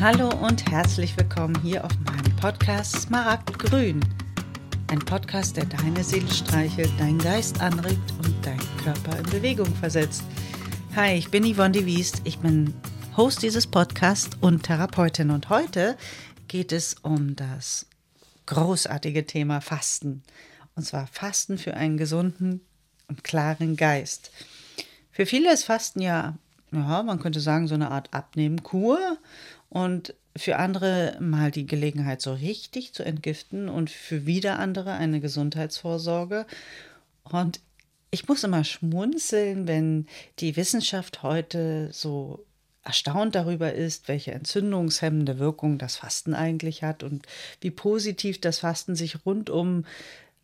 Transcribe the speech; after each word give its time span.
Hallo 0.00 0.28
und 0.46 0.70
herzlich 0.70 1.16
willkommen 1.16 1.60
hier 1.60 1.84
auf 1.84 1.90
meinem 2.06 2.36
Podcast 2.36 2.92
Smaragdgrün. 3.02 3.98
Ein 4.86 5.00
Podcast, 5.00 5.56
der 5.56 5.64
deine 5.64 6.04
Seele 6.04 6.32
streichelt, 6.32 6.92
deinen 7.00 7.18
Geist 7.18 7.60
anregt 7.60 8.12
und 8.22 8.46
deinen 8.46 8.76
Körper 8.84 9.18
in 9.18 9.24
Bewegung 9.24 9.66
versetzt. 9.74 10.22
Hi, 10.94 11.14
ich 11.14 11.32
bin 11.32 11.42
Yvonne 11.52 11.72
de 11.72 11.84
Wiest. 11.84 12.20
Ich 12.22 12.38
bin 12.38 12.74
Host 13.16 13.42
dieses 13.42 13.66
Podcasts 13.66 14.36
und 14.40 14.62
Therapeutin. 14.62 15.32
Und 15.32 15.48
heute 15.48 15.96
geht 16.46 16.70
es 16.70 16.94
um 17.02 17.34
das 17.34 17.86
großartige 18.46 19.26
Thema 19.26 19.60
Fasten. 19.60 20.22
Und 20.76 20.84
zwar 20.84 21.08
Fasten 21.08 21.58
für 21.58 21.74
einen 21.74 21.96
gesunden 21.96 22.60
und 23.08 23.24
klaren 23.24 23.76
Geist. 23.76 24.30
Für 25.10 25.26
viele 25.26 25.52
ist 25.52 25.64
Fasten 25.64 26.00
ja, 26.00 26.38
ja, 26.70 27.02
man 27.02 27.18
könnte 27.18 27.40
sagen, 27.40 27.66
so 27.66 27.74
eine 27.74 27.90
Art 27.90 28.14
Abnehmkur 28.14 29.18
und 29.68 30.14
für 30.36 30.56
andere 30.56 31.16
mal 31.20 31.50
die 31.50 31.66
Gelegenheit, 31.66 32.22
so 32.22 32.32
richtig 32.32 32.94
zu 32.94 33.02
entgiften 33.04 33.68
und 33.68 33.90
für 33.90 34.26
wieder 34.26 34.58
andere 34.58 34.92
eine 34.92 35.20
Gesundheitsvorsorge. 35.20 36.46
Und 37.24 37.60
ich 38.10 38.28
muss 38.28 38.44
immer 38.44 38.64
schmunzeln, 38.64 39.68
wenn 39.68 40.06
die 40.38 40.56
Wissenschaft 40.56 41.22
heute 41.22 41.90
so 41.92 42.44
erstaunt 42.82 43.34
darüber 43.34 43.74
ist, 43.74 44.08
welche 44.08 44.32
entzündungshemmende 44.32 45.38
Wirkung 45.38 45.76
das 45.76 45.96
Fasten 45.96 46.34
eigentlich 46.34 46.82
hat 46.82 47.02
und 47.02 47.26
wie 47.60 47.70
positiv 47.70 48.40
das 48.40 48.60
Fasten 48.60 48.94
sich 48.94 49.26
rund 49.26 49.50
um 49.50 49.84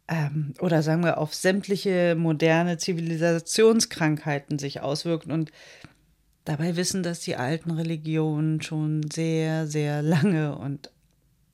ähm, 0.08 0.52
oder 0.60 0.82
sagen 0.82 1.02
wir 1.02 1.16
auf 1.16 1.34
sämtliche 1.34 2.14
moderne 2.14 2.76
Zivilisationskrankheiten 2.76 4.58
sich 4.58 4.82
auswirkt 4.82 5.26
und 5.26 5.50
dabei 6.44 6.76
wissen, 6.76 7.02
dass 7.02 7.20
die 7.20 7.36
alten 7.36 7.70
Religionen 7.70 8.60
schon 8.60 9.10
sehr, 9.10 9.66
sehr 9.66 10.02
lange 10.02 10.56
und 10.56 10.90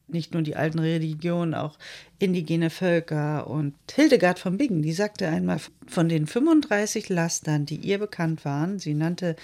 nicht 0.08 0.34
nur 0.34 0.42
die 0.42 0.56
alten 0.56 0.80
Religionen, 0.80 1.54
auch 1.54 1.78
indigene 2.18 2.70
Völker. 2.70 3.46
Und 3.46 3.74
Hildegard 3.92 4.38
von 4.38 4.58
Bingen, 4.58 4.82
die 4.82 4.92
sagte 4.92 5.28
einmal, 5.28 5.60
von 5.86 6.08
den 6.08 6.26
35 6.26 7.08
Lastern, 7.08 7.66
die 7.66 7.76
ihr 7.76 7.98
bekannt 7.98 8.44
waren, 8.44 8.78
sie 8.78 8.94
nannte 8.94 9.36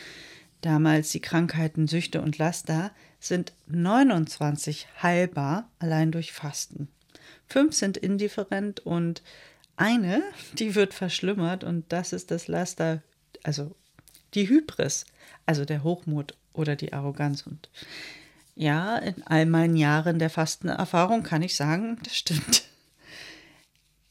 damals 0.60 1.10
die 1.10 1.20
Krankheiten 1.20 1.86
Süchte 1.86 2.20
und 2.20 2.38
Laster, 2.38 2.90
sind 3.20 3.52
29 3.68 4.88
heilbar 5.02 5.70
allein 5.78 6.10
durch 6.10 6.32
Fasten. 6.32 6.88
Fünf 7.46 7.74
sind 7.74 7.96
indifferent 7.96 8.80
und 8.80 9.22
eine, 9.76 10.22
die 10.58 10.74
wird 10.74 10.94
verschlimmert 10.94 11.64
und 11.64 11.84
das 11.90 12.12
ist 12.12 12.30
das 12.30 12.48
Laster, 12.48 13.02
also 13.42 13.74
die 14.36 14.48
Hybris, 14.48 15.04
also 15.46 15.64
der 15.64 15.82
Hochmut 15.82 16.34
oder 16.52 16.76
die 16.76 16.92
Arroganz. 16.92 17.46
Und 17.46 17.68
ja, 18.54 18.96
in 18.98 19.22
all 19.24 19.46
meinen 19.46 19.76
Jahren 19.76 20.18
der 20.18 20.30
Fastenerfahrung 20.30 21.22
kann 21.22 21.42
ich 21.42 21.56
sagen, 21.56 21.98
das 22.04 22.16
stimmt. 22.16 22.64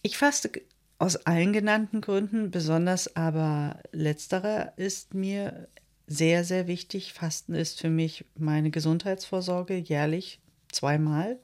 Ich 0.01 0.17
faste 0.17 0.51
aus 0.99 1.15
allen 1.15 1.53
genannten 1.53 2.01
Gründen, 2.01 2.51
besonders 2.51 3.15
aber 3.15 3.79
letzterer 3.91 4.73
ist 4.77 5.13
mir 5.13 5.67
sehr, 6.07 6.43
sehr 6.43 6.67
wichtig. 6.67 7.13
Fasten 7.13 7.55
ist 7.55 7.79
für 7.79 7.89
mich 7.89 8.25
meine 8.35 8.69
Gesundheitsvorsorge 8.69 9.75
jährlich 9.75 10.39
zweimal. 10.71 11.39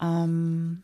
Ähm, 0.00 0.82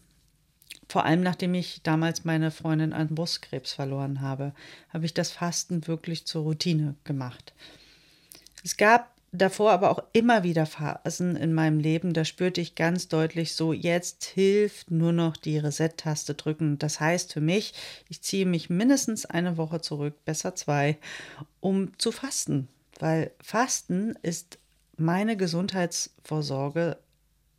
vor 0.93 1.07
allem 1.07 1.23
nachdem 1.23 1.55
ich 1.55 1.81
damals 1.83 2.27
meine 2.27 2.51
Freundin 2.51 2.93
an 2.93 3.15
Brustkrebs 3.15 3.73
verloren 3.73 4.21
habe, 4.21 4.53
habe 4.91 5.07
ich 5.07 5.15
das 5.15 5.31
Fasten 5.31 5.87
wirklich 5.87 6.27
zur 6.27 6.43
Routine 6.43 6.97
gemacht. 7.05 7.55
Es 8.63 8.77
gab 8.77 9.11
davor 9.33 9.73
aber 9.73 9.91
auch 9.91 10.03
immer 10.13 10.43
wieder 10.43 10.67
Phasen 10.67 11.35
in 11.35 11.55
meinem 11.55 11.81
Leben, 11.81 12.13
da 12.13 12.27
spürte 12.27 12.61
ich 12.61 12.75
ganz 12.75 13.09
deutlich 13.09 13.55
so, 13.55 13.73
jetzt 13.73 14.25
hilft 14.25 14.91
nur 14.91 15.13
noch 15.13 15.39
die 15.39 15.57
Reset-Taste 15.57 16.35
drücken. 16.35 16.79
Das 16.79 17.01
heißt 17.01 17.33
für 17.33 17.41
mich, 17.41 17.73
ich 18.11 18.21
ziehe 18.21 18.45
mich 18.45 18.69
mindestens 18.69 19.25
eine 19.25 19.57
Woche 19.57 19.81
zurück, 19.81 20.23
besser 20.27 20.55
zwei, 20.55 20.99
um 21.61 21.99
zu 21.99 22.13
fasten. 22.13 22.69
Weil 22.99 23.31
Fasten 23.43 24.15
ist 24.21 24.59
meine 24.99 25.39
Gesundheitsvorsorge 25.39 26.99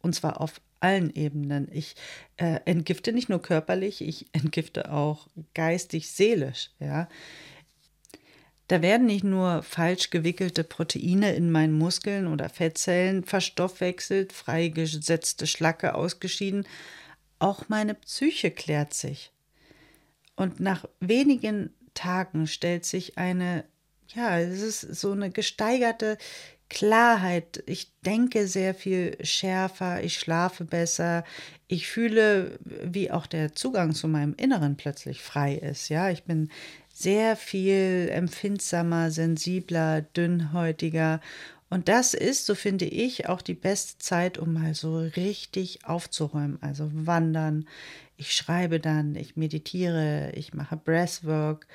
und 0.04 0.14
zwar 0.14 0.40
auf 0.40 0.62
allen 0.84 1.14
Ebenen. 1.16 1.68
Ich 1.72 1.96
äh, 2.38 2.60
entgifte 2.66 3.14
nicht 3.14 3.30
nur 3.30 3.42
körperlich, 3.42 4.02
ich 4.02 4.28
entgifte 4.34 4.92
auch 4.92 5.28
geistig, 5.54 6.12
seelisch. 6.12 6.72
Ja. 6.80 7.08
Da 8.68 8.82
werden 8.82 9.08
nicht 9.08 9.24
nur 9.24 9.64
falsch 9.64 10.10
gewickelte 10.10 10.64
Proteine 10.64 11.36
in 11.36 11.52
meinen 11.52 11.74
Muskeln 11.74 12.28
oder 12.28 12.50
Fettzellen 12.50 13.24
verstoffwechselt, 13.24 14.34
freigesetzte 14.34 15.48
Schlacke 15.48 15.96
ausgeschieden, 15.96 16.66
auch 17.40 17.68
meine 17.68 17.94
Psyche 17.94 18.52
klärt 18.52 18.94
sich. 18.94 19.32
Und 20.36 20.60
nach 20.60 20.86
wenigen 21.00 21.74
Tagen 21.94 22.48
stellt 22.48 22.86
sich 22.86 23.18
eine, 23.18 23.66
ja, 24.08 24.40
es 24.40 24.62
ist 24.62 24.82
so 24.82 25.12
eine 25.12 25.30
gesteigerte 25.30 26.18
Klarheit. 26.74 27.64
Ich 27.68 27.92
denke 28.02 28.48
sehr 28.48 28.74
viel 28.74 29.16
schärfer, 29.24 30.04
ich 30.04 30.20
schlafe 30.20 30.66
besser, 30.66 31.24
ich 31.68 31.88
fühle, 31.88 32.58
wie 32.66 33.12
auch 33.12 33.28
der 33.28 33.54
Zugang 33.54 33.94
zu 33.94 34.08
meinem 34.08 34.34
Inneren 34.34 34.76
plötzlich 34.76 35.22
frei 35.22 35.54
ist. 35.54 35.90
Ja, 35.90 36.10
ich 36.10 36.24
bin 36.24 36.50
sehr 36.92 37.36
viel 37.36 38.10
empfindsamer, 38.12 39.12
sensibler, 39.12 40.02
dünnhäutiger. 40.02 41.22
Und 41.70 41.90
das 41.90 42.16
ist, 42.16 42.48
so 42.48 42.56
finde 42.56 42.86
ich, 42.86 43.30
auch 43.30 43.44
die 43.44 43.54
beste 43.54 44.00
Zeit, 44.00 44.40
um 44.40 44.54
mal 44.54 44.74
so 44.74 44.98
richtig 44.98 45.86
aufzuräumen. 45.86 46.58
Also 46.62 46.90
wandern, 46.92 47.68
ich 48.18 48.34
schreibe 48.34 48.80
dann, 48.80 49.16
ich 49.16 49.36
meditiere, 49.36 50.32
ich 50.34 50.56
mache 50.56 50.76
Breathwork. 50.76 51.68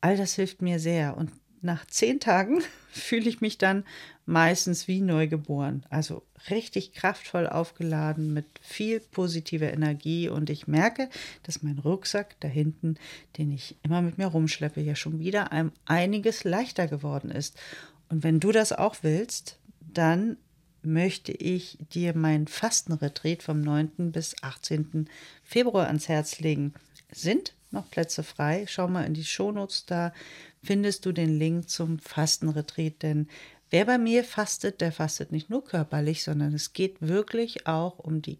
All 0.00 0.16
das 0.16 0.34
hilft 0.34 0.62
mir 0.62 0.78
sehr. 0.78 1.18
Und 1.18 1.32
nach 1.66 1.86
zehn 1.86 2.20
Tagen 2.20 2.62
fühle 2.90 3.28
ich 3.28 3.42
mich 3.42 3.58
dann 3.58 3.84
meistens 4.24 4.88
wie 4.88 5.02
neugeboren. 5.02 5.84
Also 5.90 6.22
richtig 6.50 6.92
kraftvoll 6.92 7.46
aufgeladen 7.46 8.32
mit 8.32 8.46
viel 8.62 9.00
positiver 9.00 9.70
Energie. 9.70 10.30
Und 10.30 10.48
ich 10.48 10.66
merke, 10.66 11.10
dass 11.42 11.62
mein 11.62 11.78
Rucksack 11.78 12.36
da 12.40 12.48
hinten, 12.48 12.96
den 13.36 13.52
ich 13.52 13.76
immer 13.82 14.00
mit 14.00 14.16
mir 14.16 14.26
rumschleppe, 14.26 14.80
ja 14.80 14.94
schon 14.94 15.18
wieder 15.18 15.52
einem 15.52 15.72
einiges 15.84 16.44
leichter 16.44 16.88
geworden 16.88 17.30
ist. 17.30 17.58
Und 18.08 18.22
wenn 18.22 18.40
du 18.40 18.52
das 18.52 18.72
auch 18.72 18.96
willst, 19.02 19.58
dann 19.80 20.38
möchte 20.82 21.32
ich 21.32 21.78
dir 21.92 22.16
mein 22.16 22.46
Fastenretreat 22.46 23.42
vom 23.42 23.60
9. 23.60 24.12
bis 24.12 24.36
18. 24.42 25.08
Februar 25.42 25.88
ans 25.88 26.08
Herz 26.08 26.38
legen. 26.38 26.74
Sind 27.10 27.54
noch 27.70 27.90
Plätze 27.90 28.22
frei? 28.22 28.64
Schau 28.68 28.88
mal 28.88 29.04
in 29.04 29.14
die 29.14 29.24
Shownotes, 29.24 29.86
da 29.86 30.12
findest 30.62 31.06
du 31.06 31.12
den 31.12 31.38
Link 31.38 31.68
zum 31.68 31.98
Fastenretreat, 31.98 33.02
denn 33.02 33.28
wer 33.70 33.84
bei 33.84 33.98
mir 33.98 34.24
fastet, 34.24 34.80
der 34.80 34.92
fastet 34.92 35.32
nicht 35.32 35.50
nur 35.50 35.64
körperlich, 35.64 36.22
sondern 36.22 36.54
es 36.54 36.72
geht 36.72 37.00
wirklich 37.00 37.66
auch 37.66 37.98
um 37.98 38.22
die 38.22 38.38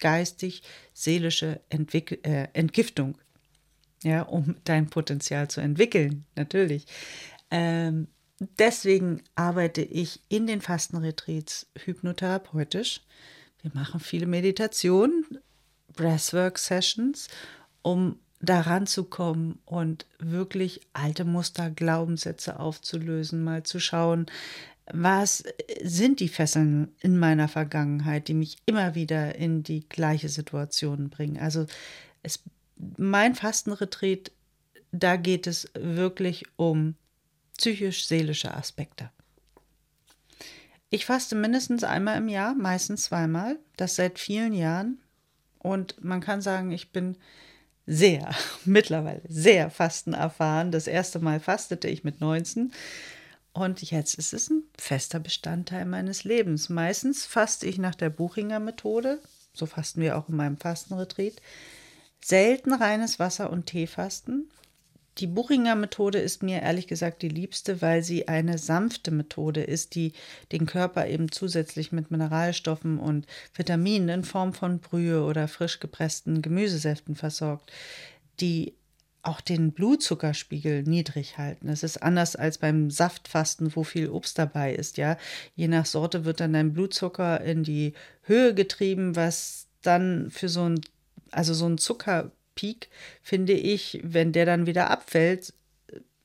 geistig-seelische 0.00 1.60
äh, 1.70 2.48
Entgiftung. 2.52 3.18
Ja, 4.02 4.22
um 4.22 4.56
dein 4.64 4.88
Potenzial 4.88 5.48
zu 5.48 5.60
entwickeln, 5.60 6.26
natürlich. 6.36 6.86
Ähm, 7.50 8.08
deswegen 8.58 9.22
arbeite 9.34 9.80
ich 9.82 10.20
in 10.28 10.46
den 10.46 10.60
Fastenretreats 10.60 11.66
hypnotherapeutisch. 11.84 13.00
Wir 13.62 13.70
machen 13.74 13.98
viele 14.00 14.26
Meditationen, 14.26 15.24
Breathwork-Sessions, 15.94 17.28
um 17.82 18.20
daran 18.48 18.86
zu 18.86 19.04
kommen 19.04 19.58
und 19.64 20.06
wirklich 20.18 20.80
alte 20.92 21.24
Muster, 21.24 21.70
Glaubenssätze 21.70 22.58
aufzulösen, 22.58 23.44
mal 23.44 23.62
zu 23.62 23.80
schauen, 23.80 24.26
was 24.92 25.44
sind 25.82 26.20
die 26.20 26.28
Fesseln 26.28 26.94
in 27.00 27.18
meiner 27.18 27.48
Vergangenheit, 27.48 28.28
die 28.28 28.34
mich 28.34 28.56
immer 28.66 28.94
wieder 28.94 29.34
in 29.34 29.62
die 29.62 29.88
gleiche 29.88 30.28
Situation 30.28 31.10
bringen. 31.10 31.38
Also 31.38 31.66
es, 32.22 32.42
mein 32.96 33.34
Fastenretreat, 33.34 34.30
da 34.92 35.16
geht 35.16 35.46
es 35.46 35.68
wirklich 35.74 36.44
um 36.56 36.94
psychisch-seelische 37.58 38.54
Aspekte. 38.54 39.10
Ich 40.88 41.04
faste 41.04 41.34
mindestens 41.34 41.82
einmal 41.82 42.18
im 42.18 42.28
Jahr, 42.28 42.54
meistens 42.54 43.02
zweimal, 43.02 43.58
das 43.76 43.96
seit 43.96 44.20
vielen 44.20 44.52
Jahren. 44.52 44.98
Und 45.58 46.02
man 46.04 46.20
kann 46.20 46.40
sagen, 46.40 46.70
ich 46.70 46.92
bin 46.92 47.16
sehr, 47.86 48.34
mittlerweile 48.64 49.22
sehr 49.28 49.70
Fasten 49.70 50.12
erfahren. 50.12 50.72
Das 50.72 50.86
erste 50.86 51.18
Mal 51.18 51.40
fastete 51.40 51.88
ich 51.88 52.04
mit 52.04 52.20
19 52.20 52.72
und 53.56 53.82
jetzt 53.90 54.14
ist 54.16 54.34
es 54.34 54.50
ein 54.50 54.64
fester 54.76 55.18
Bestandteil 55.18 55.86
meines 55.86 56.24
Lebens. 56.24 56.68
Meistens 56.68 57.24
faste 57.24 57.66
ich 57.66 57.78
nach 57.78 57.94
der 57.94 58.10
Buchinger 58.10 58.60
Methode, 58.60 59.18
so 59.54 59.64
fasten 59.64 60.02
wir 60.02 60.18
auch 60.18 60.28
in 60.28 60.36
meinem 60.36 60.58
Fastenretreat. 60.58 61.40
Selten 62.20 62.74
reines 62.74 63.18
Wasser- 63.18 63.48
und 63.50 63.64
Teefasten. 63.64 64.50
Die 65.18 65.26
Buchinger 65.26 65.76
Methode 65.76 66.18
ist 66.18 66.42
mir 66.42 66.60
ehrlich 66.60 66.86
gesagt 66.86 67.22
die 67.22 67.30
liebste, 67.30 67.80
weil 67.80 68.02
sie 68.02 68.28
eine 68.28 68.58
sanfte 68.58 69.10
Methode 69.10 69.62
ist, 69.62 69.94
die 69.94 70.12
den 70.52 70.66
Körper 70.66 71.06
eben 71.06 71.32
zusätzlich 71.32 71.90
mit 71.90 72.10
Mineralstoffen 72.10 72.98
und 72.98 73.26
Vitaminen 73.54 74.10
in 74.10 74.24
Form 74.24 74.52
von 74.52 74.78
Brühe 74.78 75.24
oder 75.24 75.48
frisch 75.48 75.80
gepressten 75.80 76.42
Gemüsesäften 76.42 77.14
versorgt, 77.14 77.72
die 78.40 78.74
auch 79.22 79.40
den 79.40 79.72
Blutzuckerspiegel 79.72 80.82
niedrig 80.84 81.38
halten. 81.38 81.68
Es 81.68 81.82
ist 81.82 82.02
anders 82.02 82.36
als 82.36 82.58
beim 82.58 82.90
Saftfasten, 82.90 83.74
wo 83.74 83.82
viel 83.82 84.08
Obst 84.08 84.38
dabei 84.38 84.74
ist, 84.74 84.98
ja. 84.98 85.16
Je 85.54 85.66
nach 85.66 85.86
Sorte 85.86 86.24
wird 86.24 86.40
dann 86.40 86.52
dein 86.52 86.72
Blutzucker 86.74 87.40
in 87.40 87.64
die 87.64 87.94
Höhe 88.22 88.54
getrieben, 88.54 89.16
was 89.16 89.66
dann 89.82 90.30
für 90.30 90.48
so 90.48 90.68
ein, 90.68 90.80
also 91.32 91.54
so 91.54 91.66
ein 91.66 91.78
Zuckerpeak, 92.56 92.88
finde 93.22 93.52
ich, 93.52 94.00
wenn 94.02 94.32
der 94.32 94.46
dann 94.46 94.66
wieder 94.66 94.90
abfällt, 94.90 95.52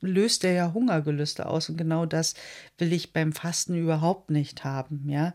löst 0.00 0.42
der 0.42 0.52
ja 0.52 0.72
Hungergelüste 0.72 1.46
aus. 1.46 1.68
Und 1.68 1.76
genau 1.76 2.06
das 2.06 2.34
will 2.78 2.92
ich 2.92 3.12
beim 3.12 3.32
Fasten 3.32 3.76
überhaupt 3.76 4.30
nicht 4.30 4.64
haben, 4.64 5.08
ja. 5.08 5.34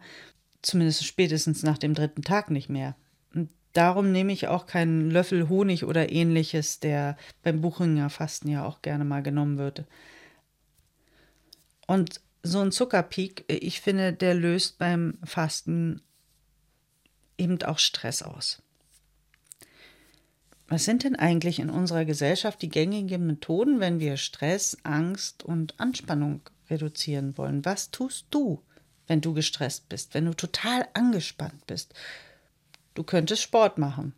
Zumindest 0.62 1.06
spätestens 1.06 1.64
nach 1.64 1.78
dem 1.78 1.94
dritten 1.94 2.24
Tag 2.24 2.52
nicht 2.52 2.68
mehr. 2.68 2.96
Und 3.34 3.50
Darum 3.74 4.12
nehme 4.12 4.34
ich 4.34 4.48
auch 4.48 4.66
keinen 4.66 5.12
Löffel 5.12 5.50
Honig 5.50 5.86
oder 5.86 6.12
ähnliches, 6.12 6.80
der 6.80 7.16
beim 7.44 7.62
Buchinger 7.62 8.10
Fasten 8.10 8.50
ja 8.50 8.66
auch 8.66 8.82
gerne 8.82 9.06
mal 9.06 9.22
genommen 9.22 9.58
wird. 9.58 9.86
Und 11.86 12.20
so 12.44 12.60
ein 12.60 12.72
Zuckerpeak, 12.72 13.46
ich 13.48 13.82
finde, 13.82 14.14
der 14.14 14.34
löst 14.34 14.78
beim 14.80 15.20
Fasten 15.24 16.02
eben 17.38 17.62
auch 17.64 17.78
Stress 17.80 18.24
aus. 18.24 18.62
Was 20.68 20.84
sind 20.84 21.04
denn 21.04 21.16
eigentlich 21.16 21.60
in 21.60 21.70
unserer 21.70 22.04
Gesellschaft 22.04 22.62
die 22.62 22.70
gängigen 22.70 23.26
Methoden, 23.26 23.80
wenn 23.80 24.00
wir 24.00 24.18
Stress, 24.18 24.78
Angst 24.84 25.44
und 25.44 25.80
Anspannung 25.80 26.42
reduzieren 26.70 27.38
wollen? 27.38 27.64
Was 27.64 27.92
tust 27.92 28.26
du, 28.32 28.62
wenn 29.08 29.22
du 29.22 29.34
gestresst 29.34 29.88
bist, 29.88 30.14
wenn 30.14 30.26
du 30.26 30.34
total 30.34 30.86
angespannt 30.94 31.66
bist? 31.68 31.94
Du 32.96 33.04
könntest 33.04 33.44
Sport 33.44 33.78
machen, 33.78 34.14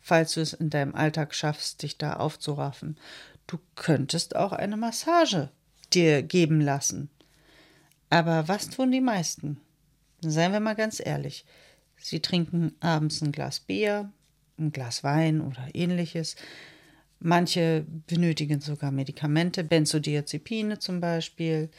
falls 0.00 0.34
du 0.34 0.42
es 0.42 0.52
in 0.52 0.68
deinem 0.68 0.94
Alltag 0.94 1.34
schaffst, 1.34 1.82
dich 1.82 1.96
da 1.96 2.14
aufzuraffen. 2.14 2.98
Du 3.46 3.58
könntest 3.74 4.36
auch 4.36 4.52
eine 4.52 4.76
Massage 4.76 5.50
dir 5.94 6.22
geben 6.22 6.60
lassen. 6.60 7.08
Aber 8.10 8.46
was 8.48 8.68
tun 8.68 8.90
die 8.90 9.00
meisten? 9.00 9.60
Seien 10.20 10.52
wir 10.52 10.60
mal 10.60 10.74
ganz 10.74 11.00
ehrlich. 11.04 11.46
Sie 11.96 12.20
trinken 12.20 12.74
abends 12.80 13.22
ein 13.22 13.32
Glas 13.32 13.60
Bier, 13.60 14.12
ein 14.58 14.72
Glas 14.72 15.04
Wein 15.04 15.40
oder 15.40 15.68
ähnliches. 15.72 16.36
Manche 17.20 17.86
benötigen 18.06 18.60
sogar 18.60 18.90
Medikamente, 18.90 19.64
Benzodiazepine 19.64 20.78
zum 20.78 21.00
Beispiel. 21.00 21.70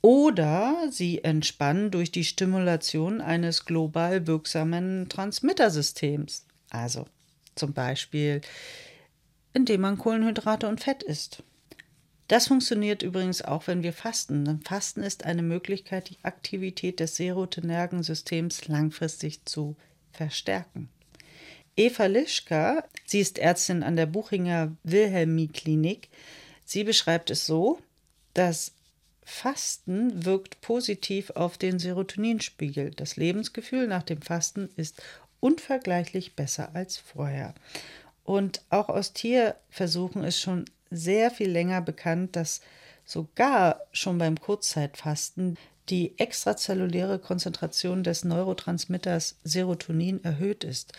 Oder 0.00 0.88
sie 0.90 1.24
entspannen 1.24 1.90
durch 1.90 2.12
die 2.12 2.24
Stimulation 2.24 3.20
eines 3.20 3.64
global 3.64 4.26
wirksamen 4.26 5.08
Transmittersystems. 5.08 6.46
Also 6.70 7.06
zum 7.54 7.72
Beispiel, 7.72 8.40
indem 9.54 9.80
man 9.80 9.98
Kohlenhydrate 9.98 10.68
und 10.68 10.80
Fett 10.80 11.02
isst. 11.02 11.42
Das 12.28 12.48
funktioniert 12.48 13.02
übrigens 13.02 13.42
auch, 13.42 13.66
wenn 13.66 13.82
wir 13.82 13.92
fasten. 13.92 14.44
Denn 14.44 14.60
Fasten 14.60 15.02
ist 15.02 15.24
eine 15.24 15.42
Möglichkeit, 15.42 16.10
die 16.10 16.18
Aktivität 16.22 17.00
des 17.00 17.16
Serotonergensystems 17.16 18.68
langfristig 18.68 19.44
zu 19.44 19.76
verstärken. 20.12 20.88
Eva 21.76 22.06
Lischka, 22.06 22.84
sie 23.04 23.20
ist 23.20 23.38
Ärztin 23.38 23.82
an 23.82 23.96
der 23.96 24.06
Buchinger 24.06 24.76
Wilhelmi 24.84 25.48
Klinik, 25.48 26.08
sie 26.64 26.84
beschreibt 26.84 27.30
es 27.30 27.46
so, 27.46 27.80
dass 28.32 28.72
Fasten 29.24 30.24
wirkt 30.24 30.60
positiv 30.60 31.30
auf 31.30 31.56
den 31.58 31.78
Serotoninspiegel. 31.78 32.90
Das 32.90 33.16
Lebensgefühl 33.16 33.86
nach 33.86 34.02
dem 34.02 34.20
Fasten 34.20 34.68
ist 34.76 35.02
unvergleichlich 35.40 36.36
besser 36.36 36.74
als 36.74 36.98
vorher. 36.98 37.54
Und 38.22 38.62
auch 38.70 38.88
aus 38.88 39.12
Tierversuchen 39.12 40.24
ist 40.24 40.40
schon 40.40 40.66
sehr 40.90 41.30
viel 41.30 41.50
länger 41.50 41.80
bekannt, 41.80 42.36
dass 42.36 42.60
sogar 43.04 43.80
schon 43.92 44.18
beim 44.18 44.38
Kurzzeitfasten 44.38 45.56
die 45.90 46.18
extrazelluläre 46.18 47.18
Konzentration 47.18 48.02
des 48.02 48.24
Neurotransmitters 48.24 49.36
Serotonin 49.44 50.22
erhöht 50.24 50.64
ist. 50.64 50.92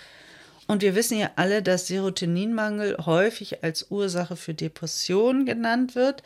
Und 0.68 0.82
wir 0.82 0.96
wissen 0.96 1.20
ja 1.20 1.32
alle, 1.36 1.62
dass 1.62 1.88
Serotoninmangel 1.88 2.98
häufig 3.06 3.64
als 3.64 3.92
Ursache 3.92 4.36
für 4.36 4.54
Depressionen 4.54 5.46
genannt 5.46 5.96
wird. 5.96 6.24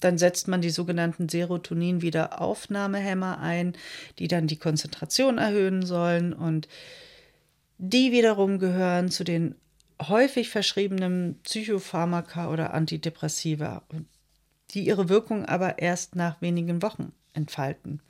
Dann 0.00 0.16
setzt 0.16 0.48
man 0.48 0.60
die 0.60 0.70
sogenannten 0.70 1.28
Serotonin-Wiederaufnahmehämmer 1.28 3.40
ein, 3.40 3.76
die 4.18 4.28
dann 4.28 4.46
die 4.46 4.56
Konzentration 4.56 5.38
erhöhen 5.38 5.84
sollen. 5.84 6.32
Und 6.32 6.68
die 7.78 8.12
wiederum 8.12 8.58
gehören 8.58 9.10
zu 9.10 9.24
den 9.24 9.56
häufig 10.00 10.48
verschriebenen 10.48 11.40
Psychopharmaka 11.42 12.50
oder 12.50 12.72
Antidepressiva, 12.72 13.82
die 14.70 14.86
ihre 14.86 15.08
Wirkung 15.08 15.44
aber 15.44 15.80
erst 15.80 16.14
nach 16.14 16.40
wenigen 16.40 16.82
Wochen 16.82 17.12
entfalten. 17.32 18.00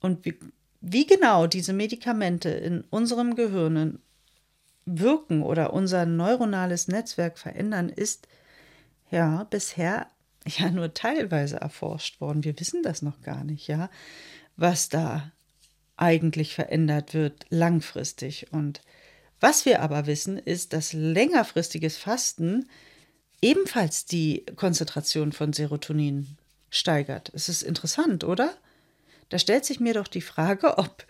Und 0.00 0.24
wie, 0.24 0.38
wie 0.80 1.06
genau 1.06 1.46
diese 1.46 1.74
Medikamente 1.74 2.48
in 2.48 2.84
unserem 2.90 3.34
Gehirn 3.34 3.98
wirken 4.98 5.42
oder 5.42 5.72
unser 5.72 6.06
neuronales 6.06 6.88
Netzwerk 6.88 7.38
verändern, 7.38 7.88
ist 7.88 8.26
ja 9.10 9.44
bisher 9.44 10.06
ja 10.46 10.70
nur 10.70 10.94
teilweise 10.94 11.56
erforscht 11.56 12.20
worden. 12.20 12.44
Wir 12.44 12.58
wissen 12.58 12.82
das 12.82 13.02
noch 13.02 13.20
gar 13.22 13.44
nicht, 13.44 13.68
ja, 13.68 13.90
was 14.56 14.88
da 14.88 15.32
eigentlich 15.96 16.54
verändert 16.54 17.14
wird 17.14 17.44
langfristig. 17.50 18.52
Und 18.52 18.80
was 19.38 19.66
wir 19.66 19.82
aber 19.82 20.06
wissen, 20.06 20.38
ist, 20.38 20.72
dass 20.72 20.92
längerfristiges 20.92 21.96
Fasten 21.96 22.68
ebenfalls 23.42 24.06
die 24.06 24.44
Konzentration 24.56 25.32
von 25.32 25.52
Serotonin 25.52 26.36
steigert. 26.70 27.30
Es 27.34 27.48
ist 27.48 27.62
interessant, 27.62 28.24
oder? 28.24 28.54
Da 29.28 29.38
stellt 29.38 29.64
sich 29.64 29.80
mir 29.80 29.94
doch 29.94 30.08
die 30.08 30.20
Frage, 30.20 30.78
ob 30.78 31.06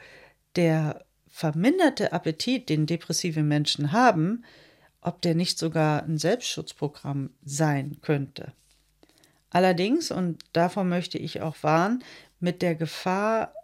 der 0.56 1.04
verminderte 1.30 2.12
Appetit, 2.12 2.68
den 2.68 2.86
depressive 2.86 3.42
Menschen 3.42 3.92
haben, 3.92 4.44
ob 5.00 5.22
der 5.22 5.34
nicht 5.34 5.58
sogar 5.58 6.02
ein 6.02 6.18
Selbstschutzprogramm 6.18 7.30
sein 7.44 7.96
könnte. 8.02 8.52
Allerdings, 9.48 10.10
und 10.10 10.44
davor 10.52 10.84
möchte 10.84 11.18
ich 11.18 11.40
auch 11.40 11.56
warnen, 11.62 12.04
mit 12.38 12.62
der 12.62 12.74
Gefahr, 12.74 13.54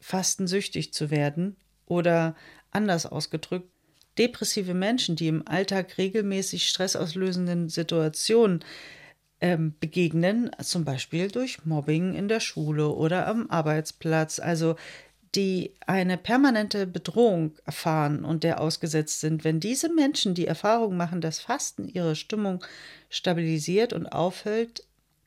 fastensüchtig 0.00 0.92
zu 0.92 1.10
werden 1.10 1.56
oder 1.86 2.36
anders 2.70 3.04
ausgedrückt, 3.04 3.68
depressive 4.16 4.74
Menschen, 4.74 5.16
die 5.16 5.28
im 5.28 5.46
Alltag 5.46 5.98
regelmäßig 5.98 6.68
stressauslösenden 6.68 7.68
Situationen 7.68 8.64
ähm, 9.40 9.74
begegnen, 9.80 10.50
zum 10.62 10.84
Beispiel 10.84 11.28
durch 11.28 11.64
Mobbing 11.64 12.14
in 12.14 12.28
der 12.28 12.40
Schule 12.40 12.88
oder 12.88 13.26
am 13.26 13.48
Arbeitsplatz, 13.50 14.40
also 14.40 14.76
die 15.34 15.74
eine 15.86 16.16
permanente 16.16 16.86
Bedrohung 16.86 17.52
erfahren 17.64 18.24
und 18.24 18.44
der 18.44 18.60
ausgesetzt 18.60 19.20
sind, 19.20 19.44
wenn 19.44 19.60
diese 19.60 19.92
Menschen 19.92 20.34
die 20.34 20.46
Erfahrung 20.46 20.96
machen, 20.96 21.20
dass 21.20 21.40
Fasten 21.40 21.88
ihre 21.88 22.16
Stimmung 22.16 22.64
stabilisiert 23.10 23.92
und 23.92 24.06
aufhält, 24.06 24.84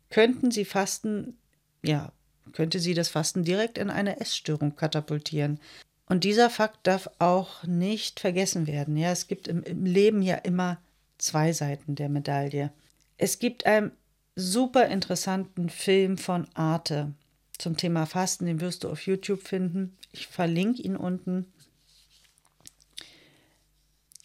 könnten 0.09 0.51
sie 0.51 0.65
Fasten, 0.65 1.37
ja, 1.83 2.11
könnte 2.53 2.79
sie 2.79 2.93
das 2.93 3.09
Fasten 3.09 3.43
direkt 3.43 3.77
in 3.77 3.89
eine 3.89 4.19
Essstörung 4.19 4.75
katapultieren. 4.75 5.59
Und 6.07 6.23
dieser 6.23 6.49
Fakt 6.49 6.85
darf 6.87 7.09
auch 7.19 7.63
nicht 7.63 8.19
vergessen 8.19 8.67
werden. 8.67 8.97
Ja, 8.97 9.11
es 9.11 9.27
gibt 9.27 9.47
im, 9.47 9.63
im 9.63 9.85
Leben 9.85 10.21
ja 10.21 10.35
immer 10.35 10.81
zwei 11.17 11.53
Seiten 11.53 11.95
der 11.95 12.09
Medaille. 12.09 12.71
Es 13.17 13.39
gibt 13.39 13.65
einen 13.65 13.91
super 14.35 14.87
interessanten 14.87 15.69
Film 15.69 16.17
von 16.17 16.47
Arte 16.53 17.13
zum 17.61 17.77
Thema 17.77 18.05
Fasten, 18.05 18.45
den 18.45 18.59
wirst 18.59 18.83
du 18.83 18.89
auf 18.89 19.05
YouTube 19.05 19.47
finden. 19.47 19.97
Ich 20.11 20.27
verlinke 20.27 20.81
ihn 20.81 20.95
unten. 20.95 21.45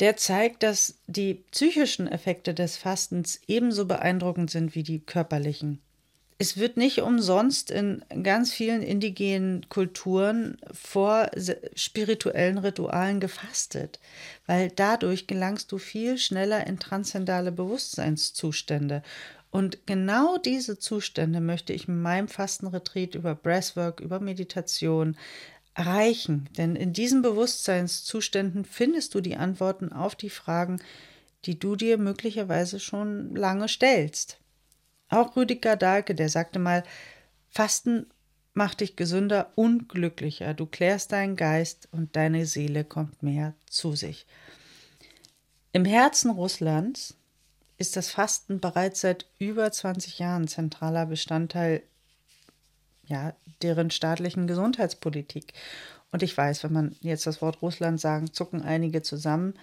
Der 0.01 0.17
zeigt, 0.17 0.63
dass 0.63 0.99
die 1.07 1.35
psychischen 1.53 2.07
Effekte 2.07 2.53
des 2.53 2.77
Fastens 2.77 3.41
ebenso 3.47 3.87
beeindruckend 3.87 4.51
sind 4.51 4.75
wie 4.75 4.83
die 4.83 5.01
körperlichen. 5.01 5.81
Es 6.39 6.59
wird 6.59 6.77
nicht 6.77 7.01
umsonst 7.01 7.71
in 7.71 8.05
ganz 8.23 8.53
vielen 8.53 8.83
indigenen 8.83 9.67
Kulturen 9.71 10.59
vor 10.71 11.31
spirituellen 11.75 12.59
Ritualen 12.59 13.21
gefastet, 13.21 13.99
weil 14.45 14.71
dadurch 14.71 15.27
gelangst 15.27 15.73
du 15.73 15.79
viel 15.79 16.19
schneller 16.19 16.67
in 16.67 16.79
transzendale 16.79 17.53
Bewusstseinszustände. 17.53 19.03
Und 19.57 19.87
genau 19.87 20.37
diese 20.37 20.79
Zustände 20.79 21.41
möchte 21.41 21.73
ich 21.73 21.89
in 21.89 22.03
meinem 22.03 22.29
Fastenretreat 22.29 23.15
über 23.15 23.35
Breathwork, 23.35 24.01
über 24.01 24.21
Meditation, 24.21 25.17
erreichen. 25.73 26.47
Denn 26.59 26.77
in 26.77 26.93
diesen 26.93 27.23
Bewusstseinszuständen 27.23 28.67
findest 28.67 29.15
du 29.15 29.23
die 29.23 29.37
Antworten 29.37 29.95
auf 29.95 30.15
die 30.15 30.29
Fragen, 30.29 30.83
die 31.47 31.59
du 31.59 31.75
dir 31.75 31.97
möglicherweise 31.97 32.79
schon 32.81 33.35
lange 33.35 33.67
stellst. 33.69 34.41
Auch 35.09 35.37
Rüdiger 35.37 35.77
Dahlke, 35.77 36.15
der 36.15 36.29
sagte 36.29 36.59
mal, 36.59 36.83
Fasten 37.49 38.11
macht 38.53 38.83
dich 38.83 38.95
gesünder 38.95 39.53
und 39.55 39.89
glücklicher. 39.89 40.53
Du 40.53 40.67
klärst 40.67 41.13
deinen 41.13 41.35
Geist 41.35 41.89
und 41.93 42.15
deine 42.15 42.45
Seele 42.45 42.85
kommt 42.85 43.23
mehr 43.23 43.55
zu 43.65 43.97
sich. 43.97 44.27
Im 45.73 45.87
Herzen 45.87 46.31
Russlands 46.31 47.17
ist 47.79 47.97
das 47.97 48.11
Fasten 48.11 48.61
bereits 48.61 49.01
seit 49.01 49.27
über 49.39 49.71
20 49.71 50.19
Jahren 50.19 50.49
zentraler 50.49 51.07
Bestandteil 51.07 51.83
ja, 53.07 53.35
deren 53.63 53.91
staatlichen 53.91 54.47
Gesundheitspolitik. 54.47 55.53
Und 56.13 56.23
ich 56.23 56.37
weiß, 56.37 56.65
wenn 56.65 56.73
man 56.73 56.97
jetzt 57.01 57.27
das 57.27 57.43
Wort 57.43 57.63
Russland 57.63 58.01
sagen, 58.01 58.33
zucken 58.33 58.63
einige 58.63 59.03
zusammen. 59.03 59.55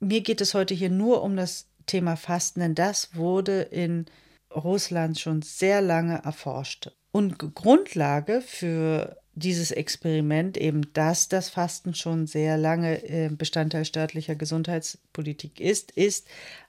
Mir 0.00 0.20
geht 0.20 0.40
es 0.40 0.54
heute 0.54 0.74
hier 0.74 0.90
nur 0.90 1.22
um 1.22 1.36
das 1.36 1.66
Thema 1.86 2.16
Fasten, 2.16 2.60
denn 2.60 2.74
das 2.74 3.14
wurde 3.14 3.62
in 3.62 4.06
Russland 4.54 5.18
schon 5.18 5.42
sehr 5.42 5.80
lange 5.80 6.22
erforscht. 6.22 6.90
Und 7.12 7.38
Grundlage 7.54 8.40
für 8.40 9.16
dieses 9.34 9.70
Experiment, 9.70 10.56
eben 10.56 10.92
dass 10.94 11.28
das 11.28 11.50
Fasten 11.50 11.94
schon 11.94 12.26
sehr 12.26 12.56
lange 12.56 13.02
äh, 13.08 13.28
Bestandteil 13.30 13.84
staatlicher 13.84 14.34
Gesundheitspolitik 14.34 15.60
ist, 15.60 15.92
ist 15.92 16.26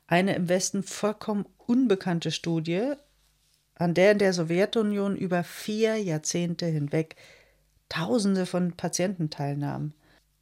eine 0.08 0.36
im 0.36 0.50
Westen 0.50 0.84
vollkommen 0.84 1.46
unbekannte 1.58 2.32
Studie, 2.32 2.94
an 3.76 3.94
der 3.94 4.14
in 4.14 4.20
der 4.20 4.34
Sowjetunion 4.34 5.16
über 5.16 5.44
vier 5.44 5.98
Jahrzehnte 5.98 6.66
hinweg 6.66 7.16
Tausende 7.90 8.46
von 8.46 8.74
Patienten 8.74 9.30
teilnahmen. 9.30 9.94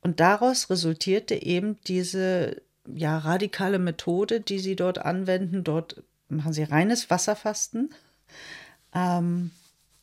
Und 0.01 0.19
daraus 0.19 0.69
resultierte 0.69 1.35
eben 1.35 1.79
diese 1.87 2.61
ja, 2.87 3.17
radikale 3.17 3.79
Methode, 3.79 4.41
die 4.41 4.59
sie 4.59 4.75
dort 4.75 4.99
anwenden. 4.99 5.63
Dort 5.63 6.01
machen 6.27 6.53
sie 6.53 6.63
reines 6.63 7.09
Wasserfasten. 7.09 7.93
Ähm, 8.93 9.51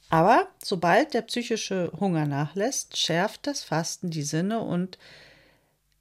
aber 0.09 0.49
sobald 0.62 1.14
der 1.14 1.23
psychische 1.23 1.90
Hunger 1.99 2.26
nachlässt, 2.26 2.97
schärft 2.97 3.47
das 3.47 3.62
Fasten 3.62 4.11
die 4.11 4.23
Sinne 4.23 4.61
und 4.61 4.99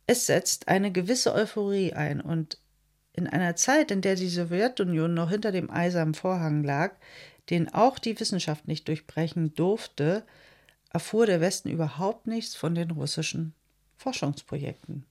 es 0.05 0.25
setzt 0.25 0.67
eine 0.67 0.91
gewisse 0.91 1.33
Euphorie 1.33 1.93
ein. 1.93 2.21
Und 2.21 2.57
in 3.13 3.27
einer 3.27 3.55
Zeit, 3.55 3.91
in 3.91 4.01
der 4.01 4.15
die 4.15 4.29
Sowjetunion 4.29 5.13
noch 5.13 5.29
hinter 5.29 5.51
dem 5.51 5.69
eisernen 5.69 6.13
Vorhang 6.13 6.63
lag, 6.63 6.93
den 7.49 7.73
auch 7.73 7.99
die 7.99 8.19
Wissenschaft 8.19 8.67
nicht 8.67 8.87
durchbrechen 8.87 9.53
durfte, 9.55 10.23
erfuhr 10.91 11.25
der 11.25 11.41
Westen 11.41 11.69
überhaupt 11.69 12.27
nichts 12.27 12.55
von 12.55 12.75
den 12.75 12.91
russischen 12.91 13.53
Forschungsprojekten. 13.97 15.05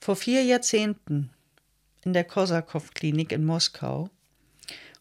Vor 0.00 0.16
vier 0.16 0.44
Jahrzehnten 0.44 1.30
in 2.04 2.12
der 2.12 2.24
Korsakow-Klinik 2.24 3.32
in 3.32 3.44
Moskau 3.44 4.10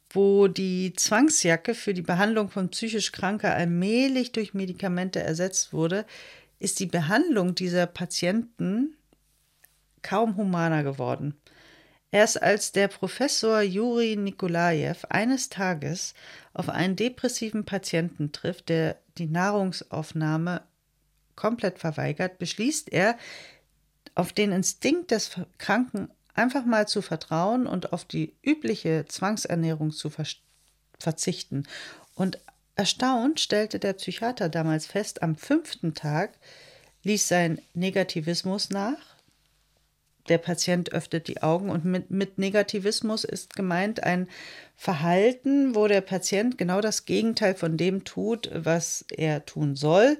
wo 0.10 0.48
die 0.48 0.94
Zwangsjacke 0.94 1.75
für 1.75 1.94
die 1.94 2.01
Behandlung 2.01 2.50
von 2.50 2.70
psychisch 2.70 3.12
Kranker 3.12 3.54
allmählich 3.54 4.32
durch 4.32 4.54
Medikamente 4.54 5.22
ersetzt 5.22 5.74
wurde, 5.74 6.06
ist 6.60 6.80
die 6.80 6.86
Behandlung 6.86 7.56
dieser 7.56 7.86
Patienten 7.86 8.96
kaum 10.01 10.38
humaner 10.38 10.84
geworden. 10.84 11.36
Erst 12.12 12.42
als 12.42 12.72
der 12.72 12.88
Professor 12.88 13.62
Juri 13.62 14.16
Nikolajew 14.16 14.96
eines 15.10 15.50
Tages 15.50 16.14
auf 16.54 16.70
einen 16.70 16.96
depressiven 16.96 17.66
Patienten 17.66 18.32
trifft, 18.32 18.70
der 18.70 18.98
die 19.18 19.28
Nahrungsaufnahme 19.28 20.64
komplett 21.36 21.80
verweigert, 21.80 22.40
beschließt 22.40 22.92
er, 22.92 23.18
auf 24.16 24.34
den 24.34 24.52
Instinkt 24.52 25.12
des 25.12 25.32
Kranken 25.58 26.10
einfach 26.34 26.66
mal 26.66 26.88
zu 26.88 27.02
vertrauen 27.02 27.68
und 27.68 27.94
auf 27.94 28.06
die 28.06 28.36
übliche 28.42 29.06
Zwangsernährung 29.08 29.92
zu 29.92 30.10
ver 30.10 30.26
verzichten. 31.00 31.68
Und 32.16 32.40
erstaunt 32.76 33.40
stellte 33.40 33.78
der 33.78 33.94
Psychiater 33.94 34.50
damals 34.50 34.88
fest, 34.88 35.22
am 35.22 35.36
fünften 35.36 35.94
Tag 35.94 36.40
ließ 37.04 37.28
sein 37.28 37.62
Negativismus 37.76 38.72
nach. 38.72 39.17
Der 40.29 40.38
Patient 40.38 40.91
öffnet 40.91 41.27
die 41.27 41.41
Augen 41.41 41.69
und 41.69 41.86
mit, 41.86 42.12
mit 42.12 42.38
Negativismus 42.38 43.24
ist 43.24 43.55
gemeint 43.55 44.03
ein 44.03 44.27
Verhalten, 44.75 45.74
wo 45.75 45.88
der 45.88 46.01
Patient 46.01 46.57
genau 46.57 46.81
das 46.81 47.05
Gegenteil 47.05 47.55
von 47.55 47.77
dem 47.77 48.03
tut, 48.03 48.50
was 48.53 49.05
er 49.10 49.46
tun 49.46 49.75
soll 49.75 50.17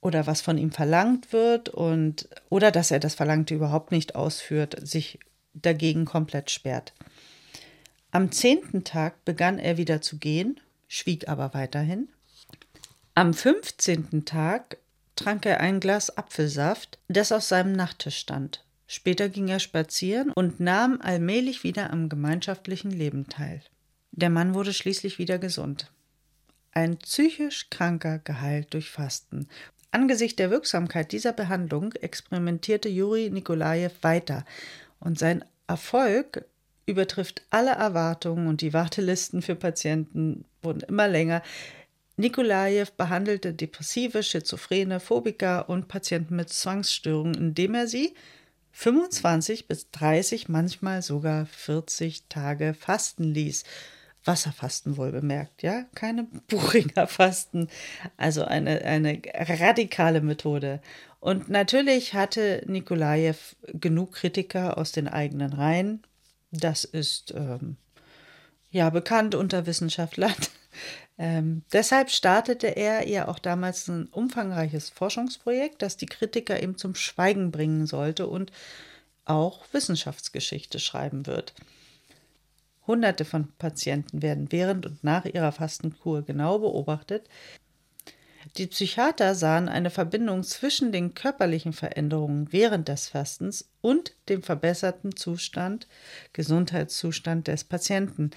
oder 0.00 0.26
was 0.26 0.40
von 0.40 0.58
ihm 0.58 0.72
verlangt 0.72 1.32
wird 1.32 1.68
und 1.68 2.28
oder 2.48 2.70
dass 2.70 2.90
er 2.90 3.00
das 3.00 3.14
Verlangte 3.14 3.54
überhaupt 3.54 3.92
nicht 3.92 4.14
ausführt, 4.14 4.76
sich 4.86 5.18
dagegen 5.54 6.04
komplett 6.04 6.50
sperrt. 6.50 6.92
Am 8.10 8.30
zehnten 8.30 8.84
Tag 8.84 9.24
begann 9.24 9.58
er 9.58 9.76
wieder 9.76 10.02
zu 10.02 10.18
gehen, 10.18 10.60
schwieg 10.88 11.28
aber 11.28 11.54
weiterhin. 11.54 12.08
Am 13.14 13.32
fünfzehnten 13.32 14.24
Tag 14.24 14.78
trank 15.16 15.46
er 15.46 15.60
ein 15.60 15.80
Glas 15.80 16.16
Apfelsaft, 16.16 16.98
das 17.08 17.32
auf 17.32 17.42
seinem 17.42 17.72
Nachttisch 17.72 18.18
stand. 18.18 18.64
Später 18.86 19.28
ging 19.28 19.48
er 19.48 19.60
spazieren 19.60 20.32
und 20.32 20.60
nahm 20.60 21.00
allmählich 21.00 21.64
wieder 21.64 21.90
am 21.90 22.08
gemeinschaftlichen 22.08 22.90
Leben 22.90 23.28
teil. 23.28 23.62
Der 24.10 24.28
Mann 24.28 24.54
wurde 24.54 24.72
schließlich 24.72 25.18
wieder 25.18 25.38
gesund. 25.38 25.90
Ein 26.72 26.98
psychisch 26.98 27.70
Kranker 27.70 28.18
geheilt 28.18 28.74
durch 28.74 28.90
Fasten. 28.90 29.48
Angesichts 29.90 30.36
der 30.36 30.50
Wirksamkeit 30.50 31.12
dieser 31.12 31.32
Behandlung 31.32 31.92
experimentierte 31.92 32.88
Juri 32.88 33.30
Nikolajew 33.30 33.90
weiter 34.00 34.44
und 35.00 35.18
sein 35.18 35.44
Erfolg 35.66 36.44
übertrifft 36.86 37.42
alle 37.50 37.72
Erwartungen 37.72 38.46
und 38.46 38.60
die 38.60 38.72
Wartelisten 38.72 39.42
für 39.42 39.54
Patienten 39.54 40.44
wurden 40.62 40.80
immer 40.80 41.08
länger. 41.08 41.42
Nikolajew 42.16 42.86
behandelte 42.96 43.54
depressive, 43.54 44.22
schizophrene, 44.22 45.00
Phobiker 45.00 45.68
und 45.68 45.88
Patienten 45.88 46.36
mit 46.36 46.50
Zwangsstörungen, 46.50 47.34
indem 47.34 47.74
er 47.74 47.86
sie 47.86 48.14
25 48.72 49.68
bis 49.68 49.90
30, 49.90 50.48
manchmal 50.48 51.02
sogar 51.02 51.46
40 51.46 52.28
Tage 52.28 52.74
fasten 52.74 53.24
ließ. 53.24 53.64
Wasserfasten 54.24 54.96
wohl 54.96 55.10
bemerkt, 55.10 55.62
ja, 55.62 55.84
keine 55.94 56.24
Buchinger 56.48 57.06
Fasten, 57.06 57.68
also 58.16 58.44
eine, 58.44 58.82
eine 58.82 59.20
radikale 59.34 60.20
Methode. 60.20 60.80
Und 61.18 61.48
natürlich 61.48 62.14
hatte 62.14 62.62
Nikolajew 62.66 63.36
genug 63.72 64.12
Kritiker 64.12 64.78
aus 64.78 64.92
den 64.92 65.08
eigenen 65.08 65.52
Reihen. 65.52 66.02
Das 66.50 66.84
ist 66.84 67.32
ähm, 67.36 67.76
ja 68.70 68.90
bekannt 68.90 69.34
unter 69.34 69.66
Wissenschaftlern. 69.66 70.34
Ähm, 71.18 71.62
deshalb 71.72 72.10
startete 72.10 72.68
er 72.68 73.08
ja 73.08 73.28
auch 73.28 73.38
damals 73.38 73.88
ein 73.88 74.06
umfangreiches 74.06 74.90
Forschungsprojekt, 74.90 75.82
das 75.82 75.96
die 75.96 76.06
Kritiker 76.06 76.62
eben 76.62 76.76
zum 76.76 76.94
Schweigen 76.94 77.50
bringen 77.50 77.86
sollte 77.86 78.26
und 78.26 78.52
auch 79.24 79.64
Wissenschaftsgeschichte 79.72 80.78
schreiben 80.78 81.26
wird. 81.26 81.54
Hunderte 82.86 83.24
von 83.24 83.52
Patienten 83.58 84.22
werden 84.22 84.50
während 84.50 84.86
und 84.86 85.04
nach 85.04 85.24
ihrer 85.24 85.52
Fastenkur 85.52 86.22
genau 86.22 86.58
beobachtet. 86.58 87.28
Die 88.56 88.66
Psychiater 88.66 89.34
sahen 89.34 89.68
eine 89.68 89.90
Verbindung 89.90 90.42
zwischen 90.42 90.90
den 90.90 91.14
körperlichen 91.14 91.72
Veränderungen 91.72 92.52
während 92.52 92.88
des 92.88 93.08
Fastens 93.08 93.70
und 93.80 94.14
dem 94.28 94.42
verbesserten 94.42 95.14
Zustand, 95.14 95.86
Gesundheitszustand 96.32 97.46
des 97.46 97.64
Patienten. 97.64 98.30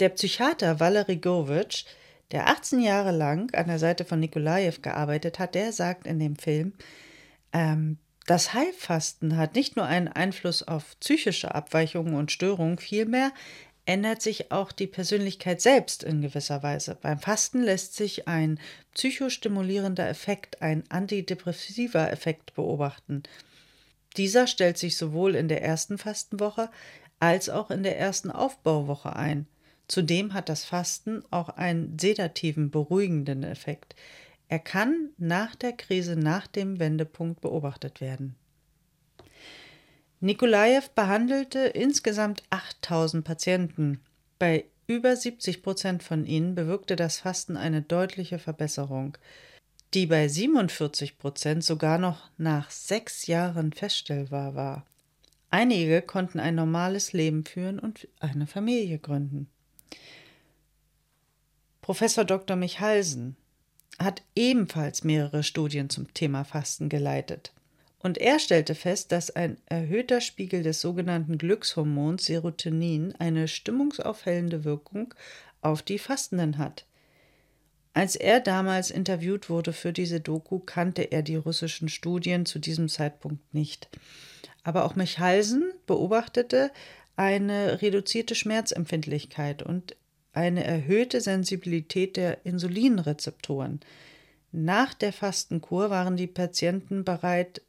Der 0.00 0.08
Psychiater 0.08 0.80
Valery 0.80 1.16
Govitsch, 1.16 1.84
der 2.32 2.48
18 2.48 2.80
Jahre 2.80 3.12
lang 3.12 3.54
an 3.54 3.68
der 3.68 3.78
Seite 3.78 4.04
von 4.04 4.18
Nikolajew 4.18 4.80
gearbeitet 4.82 5.38
hat, 5.38 5.54
der 5.54 5.72
sagt 5.72 6.06
in 6.06 6.18
dem 6.18 6.36
Film, 6.36 6.72
ähm, 7.52 7.98
das 8.26 8.54
Heilfasten 8.54 9.36
hat 9.36 9.54
nicht 9.54 9.76
nur 9.76 9.84
einen 9.84 10.08
Einfluss 10.08 10.62
auf 10.62 10.98
psychische 10.98 11.54
Abweichungen 11.54 12.14
und 12.14 12.32
Störungen, 12.32 12.78
vielmehr 12.78 13.32
ändert 13.86 14.22
sich 14.22 14.50
auch 14.50 14.72
die 14.72 14.86
Persönlichkeit 14.86 15.60
selbst 15.60 16.02
in 16.02 16.22
gewisser 16.22 16.62
Weise. 16.62 16.96
Beim 17.00 17.18
Fasten 17.18 17.62
lässt 17.62 17.94
sich 17.94 18.26
ein 18.26 18.58
psychostimulierender 18.94 20.08
Effekt, 20.08 20.62
ein 20.62 20.84
antidepressiver 20.88 22.10
Effekt 22.10 22.54
beobachten. 22.54 23.22
Dieser 24.16 24.46
stellt 24.46 24.78
sich 24.78 24.96
sowohl 24.96 25.34
in 25.34 25.48
der 25.48 25.62
ersten 25.62 25.98
Fastenwoche 25.98 26.70
als 27.20 27.50
auch 27.50 27.70
in 27.70 27.82
der 27.82 27.98
ersten 27.98 28.30
Aufbauwoche 28.30 29.14
ein. 29.14 29.46
Zudem 29.88 30.32
hat 30.32 30.48
das 30.48 30.64
Fasten 30.64 31.22
auch 31.30 31.50
einen 31.50 31.98
sedativen, 31.98 32.70
beruhigenden 32.70 33.42
Effekt. 33.42 33.94
Er 34.48 34.58
kann 34.58 35.10
nach 35.18 35.54
der 35.54 35.72
Krise, 35.72 36.16
nach 36.16 36.46
dem 36.46 36.78
Wendepunkt 36.78 37.40
beobachtet 37.40 38.00
werden. 38.00 38.34
Nikolajew 40.20 40.84
behandelte 40.94 41.58
insgesamt 41.58 42.44
8000 42.50 43.24
Patienten. 43.24 44.00
Bei 44.38 44.64
über 44.86 45.16
70 45.16 45.62
Prozent 45.62 46.02
von 46.02 46.24
ihnen 46.24 46.54
bewirkte 46.54 46.96
das 46.96 47.20
Fasten 47.20 47.56
eine 47.56 47.82
deutliche 47.82 48.38
Verbesserung, 48.38 49.18
die 49.92 50.06
bei 50.06 50.28
47 50.28 51.18
Prozent 51.18 51.62
sogar 51.64 51.98
noch 51.98 52.30
nach 52.38 52.70
sechs 52.70 53.26
Jahren 53.26 53.72
feststellbar 53.72 54.54
war. 54.54 54.86
Einige 55.50 56.02
konnten 56.02 56.40
ein 56.40 56.54
normales 56.54 57.12
Leben 57.12 57.44
führen 57.44 57.78
und 57.78 58.08
eine 58.18 58.46
Familie 58.46 58.98
gründen. 58.98 59.48
Professor 61.82 62.24
Dr. 62.24 62.56
Michalsen 62.56 63.36
hat 63.98 64.22
ebenfalls 64.34 65.04
mehrere 65.04 65.42
Studien 65.42 65.90
zum 65.90 66.12
Thema 66.14 66.44
Fasten 66.44 66.88
geleitet. 66.88 67.52
Und 67.98 68.18
er 68.18 68.38
stellte 68.38 68.74
fest, 68.74 69.12
dass 69.12 69.30
ein 69.30 69.56
erhöhter 69.66 70.20
Spiegel 70.20 70.62
des 70.62 70.80
sogenannten 70.80 71.38
Glückshormons 71.38 72.26
Serotonin 72.26 73.14
eine 73.18 73.48
stimmungsaufhellende 73.48 74.64
Wirkung 74.64 75.14
auf 75.62 75.82
die 75.82 75.98
Fastenden 75.98 76.58
hat. 76.58 76.84
Als 77.94 78.16
er 78.16 78.40
damals 78.40 78.90
interviewt 78.90 79.48
wurde 79.48 79.72
für 79.72 79.92
diese 79.92 80.20
Doku, 80.20 80.58
kannte 80.58 81.02
er 81.02 81.22
die 81.22 81.36
russischen 81.36 81.88
Studien 81.88 82.44
zu 82.44 82.58
diesem 82.58 82.88
Zeitpunkt 82.88 83.54
nicht. 83.54 83.88
Aber 84.64 84.84
auch 84.84 84.96
Michalsen 84.96 85.72
beobachtete 85.86 86.72
eine 87.16 87.82
reduzierte 87.82 88.34
Schmerzempfindlichkeit 88.34 89.62
und 89.62 89.96
eine 90.32 90.64
erhöhte 90.64 91.20
Sensibilität 91.20 92.16
der 92.16 92.44
Insulinrezeptoren. 92.44 93.80
Nach 94.52 94.94
der 94.94 95.12
Fastenkur 95.12 95.90
waren 95.90 96.16
die 96.16 96.26
Patienten 96.26 97.04
bereit, 97.04 97.62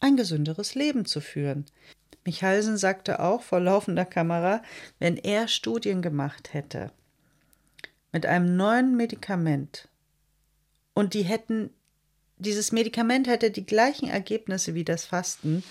ein 0.00 0.16
gesünderes 0.16 0.74
Leben 0.74 1.04
zu 1.04 1.20
führen. 1.20 1.66
Michalsen 2.24 2.76
sagte 2.76 3.20
auch 3.20 3.42
vor 3.42 3.60
laufender 3.60 4.04
Kamera, 4.04 4.62
wenn 4.98 5.16
er 5.16 5.48
Studien 5.48 6.02
gemacht 6.02 6.52
hätte 6.52 6.92
mit 8.12 8.26
einem 8.26 8.56
neuen 8.56 8.96
Medikament 8.96 9.88
und 10.94 11.14
die 11.14 11.22
hätten, 11.22 11.70
dieses 12.36 12.72
Medikament 12.72 13.26
hätte 13.28 13.50
die 13.50 13.66
gleichen 13.66 14.08
Ergebnisse 14.08 14.74
wie 14.74 14.84
das 14.84 15.04
Fasten, 15.04 15.62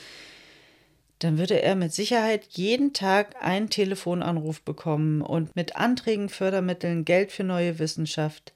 dann 1.20 1.38
würde 1.38 1.62
er 1.62 1.76
mit 1.76 1.94
Sicherheit 1.94 2.46
jeden 2.52 2.94
Tag 2.94 3.36
einen 3.44 3.70
Telefonanruf 3.70 4.62
bekommen 4.62 5.22
und 5.22 5.56
mit 5.56 5.76
Anträgen, 5.76 6.30
Fördermitteln, 6.30 7.06
Geld 7.06 7.32
für 7.32 7.44
neue 7.44 7.80
Wissenschaft 7.80 8.54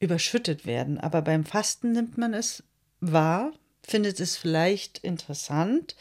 überschüttet 0.00 0.64
werden. 0.66 0.98
Aber 0.98 1.22
beim 1.22 1.44
Fasten 1.44 1.92
nimmt 1.92 2.16
man 2.16 2.32
es 2.32 2.62
wahr, 3.00 3.52
findet 3.82 4.20
es 4.20 4.36
vielleicht 4.36 4.98
interessant, 4.98 5.96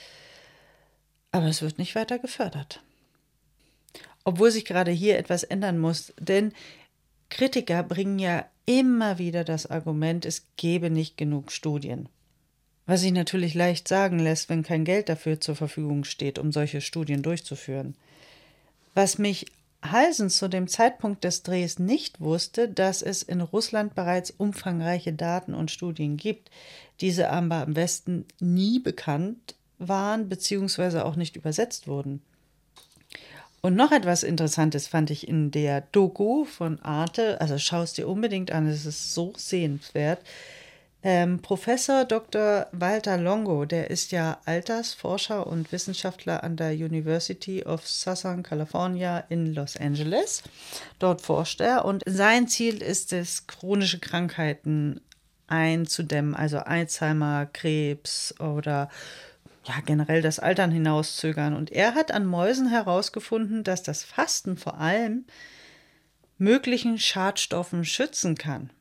aber 1.32 1.48
es 1.48 1.62
wird 1.62 1.78
nicht 1.78 1.96
weiter 1.96 2.20
gefördert. 2.20 2.82
Obwohl 4.24 4.52
sich 4.52 4.66
gerade 4.66 4.92
hier 4.92 5.18
etwas 5.18 5.44
ändern 5.44 5.78
muss, 5.78 6.14
denn 6.20 6.54
Kritiker 7.30 7.84
bringen 7.84 8.18
ja 8.18 8.46
immer 8.66 9.18
wieder 9.18 9.44
das 9.44 9.66
Argument, 9.68 10.26
es 10.26 10.48
gebe 10.56 10.90
nicht 10.90 11.18
genug 11.18 11.52
Studien. 11.52 12.10
Was 12.86 13.02
sich 13.02 13.12
natürlich 13.12 13.54
leicht 13.54 13.88
sagen 13.88 14.20
lässt, 14.20 14.50
wenn 14.50 14.64
kein 14.64 14.86
Geld 14.86 15.10
dafür 15.10 15.42
zur 15.42 15.56
Verfügung 15.56 16.04
steht, 16.04 16.38
um 16.38 16.52
solche 16.52 16.82
Studien 16.82 17.24
durchzuführen. 17.24 17.96
Was 18.94 19.18
mich 19.18 19.48
Halsen 19.92 20.30
zu 20.30 20.48
dem 20.48 20.68
Zeitpunkt 20.68 21.24
des 21.24 21.44
Drehs 21.44 21.80
nicht 21.80 22.22
wusste, 22.22 22.68
dass 22.68 23.02
es 23.02 23.24
in 23.24 23.42
Russland 23.42 23.96
bereits 23.96 24.32
umfangreiche 24.32 25.14
Daten 25.14 25.54
und 25.54 25.72
Studien 25.72 26.18
gibt, 26.18 26.50
diese 27.02 27.30
aber 27.30 27.64
am 27.64 27.76
Westen 27.76 28.26
nie 28.40 28.80
bekannt 28.80 29.56
waren 29.78 30.30
bzw. 30.30 31.00
auch 31.00 31.16
nicht 31.16 31.36
übersetzt 31.36 31.88
wurden. 31.88 32.22
Und 33.62 33.76
noch 33.76 33.92
etwas 33.92 34.24
Interessantes 34.24 34.88
fand 34.88 35.10
ich 35.10 35.28
in 35.28 35.50
der 35.50 35.82
Doku 35.82 36.46
von 36.46 36.80
Arte, 36.82 37.42
also 37.42 37.58
schau 37.58 37.82
es 37.82 37.94
dir 37.94 38.08
unbedingt 38.08 38.52
an, 38.52 38.68
es 38.68 38.86
ist 38.86 39.14
so 39.14 39.34
sehenswert. 39.36 40.20
Ähm, 41.08 41.40
Professor 41.40 42.04
Dr. 42.04 42.66
Walter 42.72 43.18
Longo, 43.18 43.66
der 43.66 43.92
ist 43.92 44.12
ja 44.12 44.40
Altersforscher 44.46 45.46
und 45.46 45.72
Wissenschaftler 45.72 46.44
an 46.44 46.58
der 46.58 46.72
University 46.72 47.64
of 47.64 47.88
Southern 47.88 48.42
California 48.42 49.20
in 49.30 49.54
Los 49.54 49.78
Angeles. 49.78 50.42
Dort 50.98 51.22
forscht 51.22 51.62
er 51.62 51.86
und 51.86 52.02
sein 52.08 52.48
Ziel 52.48 52.82
ist 52.82 53.14
es, 53.14 53.46
chronische 53.46 54.00
Krankheiten 54.00 55.00
einzudämmen, 55.46 56.34
also 56.34 56.58
Alzheimer, 56.58 57.46
Krebs 57.54 58.34
oder 58.40 58.90
ja, 59.66 59.76
generell 59.86 60.24
das 60.24 60.40
Altern 60.40 60.72
hinauszögern. 60.72 61.54
Und 61.56 61.72
er 61.72 61.94
hat 61.94 62.12
an 62.12 62.26
Mäusen 62.26 62.68
herausgefunden, 62.68 63.64
dass 63.64 63.84
das 63.84 64.04
Fasten 64.04 64.58
vor 64.58 64.80
allem 64.80 65.26
möglichen 66.40 66.98
Schadstoffen 66.98 67.86
schützen 67.86 68.34
kann. 68.34 68.72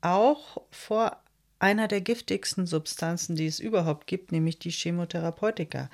Auch 0.00 0.60
vor 0.72 1.22
einer 1.58 1.88
der 1.88 2.00
giftigsten 2.00 2.66
Substanzen, 2.66 3.36
die 3.36 3.46
es 3.46 3.60
überhaupt 3.60 4.06
gibt, 4.06 4.32
nämlich 4.32 4.58
die 4.58 4.70
Chemotherapeutika, 4.70 5.90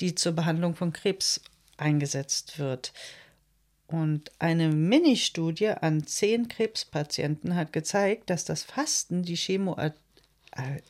die 0.00 0.14
zur 0.14 0.32
Behandlung 0.32 0.74
von 0.74 0.92
Krebs 0.92 1.40
eingesetzt 1.76 2.58
wird. 2.58 2.92
Und 3.86 4.30
eine 4.38 4.68
Mini-Studie 4.68 5.68
an 5.68 6.06
zehn 6.06 6.48
Krebspatienten 6.48 7.54
hat 7.54 7.72
gezeigt, 7.72 8.28
dass 8.28 8.44
das 8.44 8.62
Fasten 8.62 9.22
die 9.22 9.36
Chemo 9.36 9.78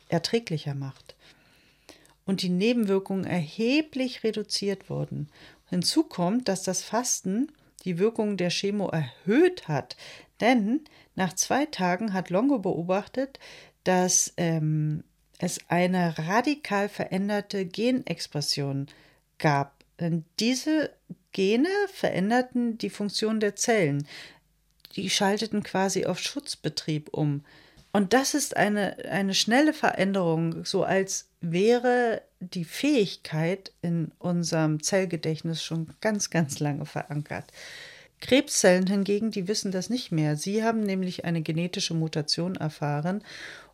erträglicher 0.09 0.75
macht 0.75 1.15
und 2.25 2.41
die 2.41 2.49
Nebenwirkungen 2.49 3.25
erheblich 3.25 4.23
reduziert 4.23 4.89
wurden. 4.89 5.29
Hinzu 5.69 6.03
kommt, 6.03 6.47
dass 6.47 6.63
das 6.63 6.83
Fasten 6.83 7.51
die 7.85 7.97
Wirkung 7.99 8.35
der 8.35 8.49
Chemo 8.49 8.89
erhöht 8.89 9.67
hat, 9.67 9.95
denn 10.41 10.81
nach 11.15 11.33
zwei 11.33 11.65
Tagen 11.65 12.13
hat 12.13 12.29
Longo 12.29 12.59
beobachtet, 12.59 13.39
dass 13.89 14.33
ähm, 14.37 15.03
es 15.39 15.61
eine 15.67 16.15
radikal 16.19 16.89
veränderte 16.89 17.65
Genexpression 17.65 18.85
gab. 19.39 19.83
Denn 19.99 20.25
diese 20.39 20.91
Gene 21.31 21.69
veränderten 21.91 22.77
die 22.77 22.91
Funktion 22.91 23.39
der 23.39 23.55
Zellen. 23.55 24.05
Die 24.95 25.09
schalteten 25.09 25.63
quasi 25.63 26.05
auf 26.05 26.19
Schutzbetrieb 26.19 27.09
um. 27.11 27.43
Und 27.91 28.13
das 28.13 28.35
ist 28.35 28.55
eine, 28.55 28.95
eine 29.09 29.33
schnelle 29.33 29.73
Veränderung, 29.73 30.65
so 30.65 30.83
als 30.83 31.27
wäre 31.41 32.21
die 32.39 32.65
Fähigkeit 32.65 33.71
in 33.81 34.11
unserem 34.19 34.83
Zellgedächtnis 34.83 35.63
schon 35.63 35.95
ganz, 35.99 36.29
ganz 36.29 36.59
lange 36.59 36.85
verankert. 36.85 37.51
Krebszellen 38.21 38.85
hingegen, 38.85 39.31
die 39.31 39.47
wissen 39.47 39.71
das 39.71 39.89
nicht 39.89 40.11
mehr. 40.11 40.35
Sie 40.35 40.63
haben 40.63 40.81
nämlich 40.81 41.25
eine 41.25 41.41
genetische 41.41 41.95
Mutation 41.95 42.55
erfahren 42.55 43.23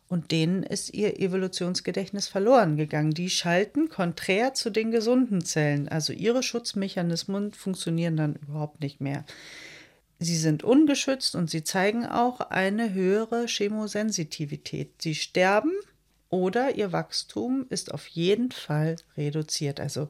und 0.08 0.30
denen 0.30 0.62
ist 0.62 0.94
ihr 0.94 1.18
Evolutionsgedächtnis 1.18 2.28
verloren 2.28 2.76
gegangen. 2.76 3.12
Die 3.12 3.30
schalten 3.30 3.88
konträr 3.88 4.54
zu 4.54 4.70
den 4.70 4.90
gesunden 4.90 5.44
Zellen. 5.44 5.88
Also 5.88 6.12
ihre 6.12 6.42
Schutzmechanismen 6.42 7.52
funktionieren 7.52 8.16
dann 8.16 8.36
überhaupt 8.36 8.80
nicht 8.80 9.00
mehr. 9.00 9.24
Sie 10.18 10.36
sind 10.36 10.62
ungeschützt 10.62 11.34
und 11.34 11.50
sie 11.50 11.64
zeigen 11.64 12.06
auch 12.06 12.40
eine 12.40 12.94
höhere 12.94 13.46
Chemosensitivität. 13.46 15.02
Sie 15.02 15.14
sterben 15.14 15.72
oder 16.30 16.76
ihr 16.76 16.92
Wachstum 16.92 17.66
ist 17.68 17.92
auf 17.92 18.06
jeden 18.06 18.50
Fall 18.50 18.96
reduziert. 19.16 19.80
Also 19.80 20.08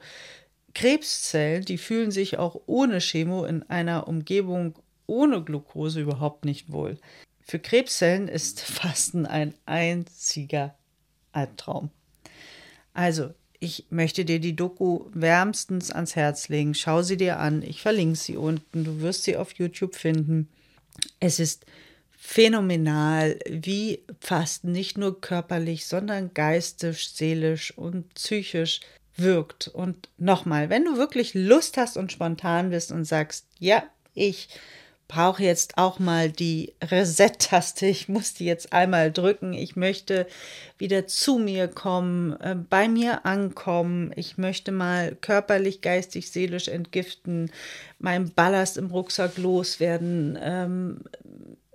Krebszellen, 0.74 1.64
die 1.64 1.78
fühlen 1.78 2.10
sich 2.10 2.38
auch 2.38 2.60
ohne 2.66 3.00
Chemo 3.00 3.46
in 3.46 3.62
einer 3.64 4.06
Umgebung 4.08 4.74
ohne 5.06 5.42
Glucose 5.42 6.00
überhaupt 6.00 6.44
nicht 6.44 6.70
wohl. 6.70 6.98
Für 7.46 7.60
Krebszellen 7.60 8.28
ist 8.28 8.60
Fasten 8.62 9.24
ein 9.24 9.54
einziger 9.64 10.74
Albtraum. 11.32 11.90
Also, 12.92 13.32
ich 13.58 13.86
möchte 13.88 14.24
dir 14.24 14.38
die 14.38 14.56
Doku 14.56 15.06
wärmstens 15.14 15.90
ans 15.90 16.14
Herz 16.14 16.48
legen. 16.48 16.74
Schau 16.74 17.02
sie 17.02 17.16
dir 17.16 17.38
an. 17.38 17.62
Ich 17.62 17.80
verlinke 17.80 18.16
sie 18.16 18.36
unten. 18.36 18.84
Du 18.84 19.00
wirst 19.00 19.22
sie 19.24 19.36
auf 19.36 19.52
YouTube 19.52 19.94
finden. 19.94 20.48
Es 21.20 21.40
ist 21.40 21.64
phänomenal, 22.10 23.38
wie 23.48 24.00
Fasten 24.20 24.72
nicht 24.72 24.98
nur 24.98 25.20
körperlich, 25.20 25.86
sondern 25.86 26.34
geistig, 26.34 27.08
seelisch 27.14 27.76
und 27.76 28.12
psychisch 28.14 28.80
wirkt. 29.16 29.68
Und 29.68 30.08
nochmal, 30.18 30.68
wenn 30.68 30.84
du 30.84 30.96
wirklich 30.96 31.32
Lust 31.34 31.76
hast 31.76 31.96
und 31.96 32.12
spontan 32.12 32.70
bist 32.70 32.92
und 32.92 33.04
sagst, 33.04 33.46
ja, 33.58 33.84
ich 34.14 34.48
brauche 35.08 35.42
jetzt 35.42 35.78
auch 35.78 35.98
mal 35.98 36.30
die 36.30 36.74
Reset-Taste. 36.82 37.86
Ich 37.86 38.08
muss 38.08 38.34
die 38.34 38.44
jetzt 38.44 38.72
einmal 38.72 39.12
drücken. 39.12 39.52
Ich 39.52 39.76
möchte 39.76 40.26
wieder 40.78 41.06
zu 41.06 41.38
mir 41.38 41.68
kommen, 41.68 42.32
äh, 42.40 42.56
bei 42.56 42.88
mir 42.88 43.24
ankommen. 43.24 44.12
Ich 44.16 44.38
möchte 44.38 44.72
mal 44.72 45.16
körperlich, 45.20 45.80
geistig, 45.80 46.30
seelisch 46.30 46.68
entgiften, 46.68 47.50
meinen 47.98 48.32
Ballast 48.32 48.76
im 48.76 48.86
Rucksack 48.86 49.38
loswerden, 49.38 50.38
ähm, 50.40 51.00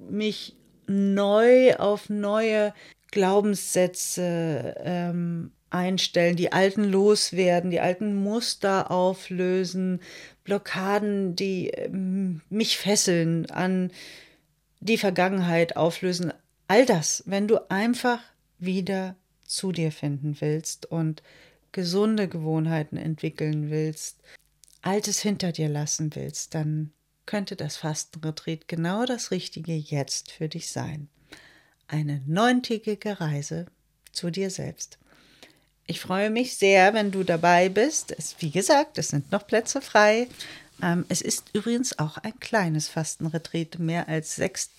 mich 0.09 0.55
neu 0.87 1.75
auf 1.75 2.09
neue 2.09 2.73
Glaubenssätze 3.11 4.75
ähm, 4.83 5.51
einstellen, 5.69 6.35
die 6.35 6.51
alten 6.51 6.83
loswerden, 6.83 7.71
die 7.71 7.79
alten 7.79 8.15
Muster 8.15 8.91
auflösen, 8.91 10.01
Blockaden, 10.51 11.33
die 11.33 11.69
ähm, 11.69 12.41
mich 12.49 12.77
fesseln, 12.77 13.49
an 13.51 13.89
die 14.81 14.97
Vergangenheit 14.97 15.77
auflösen. 15.77 16.33
All 16.67 16.85
das, 16.85 17.23
wenn 17.25 17.47
du 17.47 17.71
einfach 17.71 18.19
wieder 18.59 19.15
zu 19.45 19.71
dir 19.71 19.93
finden 19.93 20.35
willst 20.41 20.87
und 20.87 21.23
gesunde 21.71 22.27
Gewohnheiten 22.27 22.97
entwickeln 22.97 23.69
willst, 23.69 24.17
Altes 24.81 25.21
hinter 25.21 25.53
dir 25.53 25.69
lassen 25.69 26.13
willst, 26.15 26.53
dann 26.53 26.91
könnte 27.25 27.55
das 27.55 27.77
Fastenretreat 27.77 28.67
genau 28.67 29.05
das 29.05 29.31
Richtige 29.31 29.73
jetzt 29.73 30.33
für 30.33 30.49
dich 30.49 30.69
sein. 30.69 31.07
Eine 31.87 32.23
neuntägige 32.25 33.21
Reise 33.21 33.67
zu 34.11 34.29
dir 34.31 34.49
selbst. 34.49 34.99
Ich 35.91 35.99
freue 35.99 36.29
mich 36.29 36.55
sehr, 36.55 36.93
wenn 36.93 37.11
du 37.11 37.25
dabei 37.25 37.67
bist. 37.67 38.15
Es, 38.17 38.37
wie 38.39 38.49
gesagt, 38.49 38.97
es 38.97 39.09
sind 39.09 39.29
noch 39.33 39.45
Plätze 39.45 39.81
frei. 39.81 40.29
Ähm, 40.81 41.03
es 41.09 41.21
ist 41.21 41.49
übrigens 41.51 41.99
auch 41.99 42.17
ein 42.17 42.39
kleines 42.39 42.87
Fastenretreat. 42.87 43.77
Mehr 43.77 44.07
als 44.07 44.37
sechs 44.37 44.69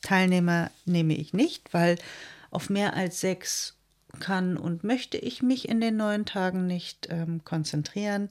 Teilnehmer 0.00 0.70
nehme 0.86 1.16
ich 1.16 1.34
nicht, 1.34 1.74
weil 1.74 1.98
auf 2.50 2.70
mehr 2.70 2.94
als 2.94 3.20
sechs 3.20 3.76
kann 4.20 4.56
und 4.56 4.84
möchte 4.84 5.18
ich 5.18 5.42
mich 5.42 5.68
in 5.68 5.82
den 5.82 5.98
neun 5.98 6.24
Tagen 6.24 6.66
nicht 6.66 7.08
ähm, 7.10 7.44
konzentrieren. 7.44 8.30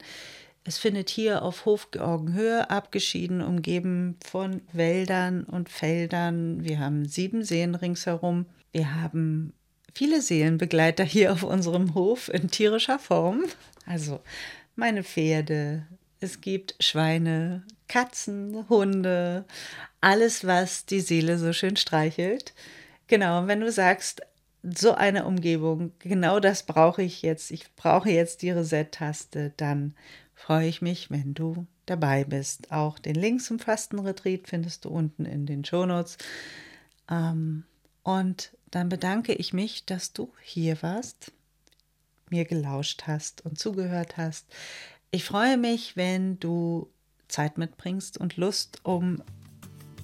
Es 0.64 0.76
findet 0.76 1.10
hier 1.10 1.42
auf 1.42 1.66
Hofgeorgenhöhe 1.66 2.68
abgeschieden, 2.68 3.42
umgeben 3.42 4.16
von 4.26 4.60
Wäldern 4.72 5.44
und 5.44 5.68
Feldern. 5.68 6.64
Wir 6.64 6.80
haben 6.80 7.06
sieben 7.06 7.44
Seen 7.44 7.76
ringsherum. 7.76 8.46
Wir 8.72 8.92
haben 9.00 9.52
viele 9.94 10.20
Seelenbegleiter 10.20 11.04
hier 11.04 11.32
auf 11.32 11.42
unserem 11.42 11.94
Hof 11.94 12.28
in 12.28 12.50
tierischer 12.50 12.98
Form. 12.98 13.44
Also 13.86 14.20
meine 14.76 15.04
Pferde, 15.04 15.86
es 16.20 16.40
gibt 16.40 16.74
Schweine, 16.80 17.62
Katzen, 17.88 18.68
Hunde, 18.68 19.44
alles, 20.00 20.46
was 20.46 20.86
die 20.86 21.00
Seele 21.00 21.38
so 21.38 21.52
schön 21.52 21.76
streichelt. 21.76 22.54
Genau, 23.06 23.46
wenn 23.46 23.60
du 23.60 23.70
sagst, 23.70 24.22
so 24.62 24.94
eine 24.94 25.26
Umgebung, 25.26 25.92
genau 25.98 26.40
das 26.40 26.62
brauche 26.64 27.02
ich 27.02 27.20
jetzt, 27.22 27.50
ich 27.50 27.74
brauche 27.76 28.10
jetzt 28.10 28.40
die 28.40 28.50
Reset-Taste, 28.50 29.52
dann 29.58 29.94
freue 30.34 30.68
ich 30.68 30.80
mich, 30.80 31.10
wenn 31.10 31.34
du 31.34 31.66
dabei 31.84 32.24
bist. 32.24 32.72
Auch 32.72 32.98
den 32.98 33.14
Link 33.14 33.42
zum 33.42 33.58
Fastenretreat 33.58 34.48
findest 34.48 34.86
du 34.86 34.88
unten 34.88 35.26
in 35.26 35.44
den 35.44 35.64
Shownotes. 35.64 36.16
Ähm, 37.10 37.64
und 38.04 38.52
dann 38.70 38.88
bedanke 38.88 39.32
ich 39.32 39.52
mich, 39.52 39.86
dass 39.86 40.12
du 40.12 40.32
hier 40.42 40.80
warst, 40.82 41.32
mir 42.30 42.44
gelauscht 42.44 43.04
hast 43.06 43.44
und 43.44 43.58
zugehört 43.58 44.16
hast. 44.16 44.46
Ich 45.10 45.24
freue 45.24 45.56
mich, 45.56 45.96
wenn 45.96 46.38
du 46.38 46.88
Zeit 47.28 47.58
mitbringst 47.58 48.18
und 48.18 48.36
Lust, 48.36 48.80
um 48.84 49.22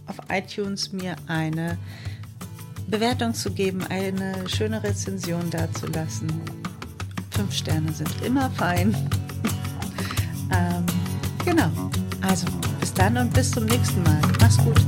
auf 0.06 0.16
iTunes 0.28 0.92
mir 0.92 1.14
eine 1.26 1.78
Bewertung 2.88 3.34
zu 3.34 3.52
geben, 3.52 3.84
eine 3.84 4.48
schöne 4.48 4.82
Rezension 4.82 5.48
dazulassen. 5.50 6.28
Fünf 7.30 7.52
Sterne 7.52 7.92
sind 7.92 8.10
immer 8.24 8.50
fein. 8.52 8.94
ähm, 10.52 10.86
genau. 11.44 11.70
Also, 12.22 12.46
bis 12.80 12.92
dann 12.94 13.16
und 13.16 13.32
bis 13.32 13.50
zum 13.50 13.66
nächsten 13.66 14.02
Mal. 14.02 14.20
Mach's 14.40 14.58
gut. 14.58 14.80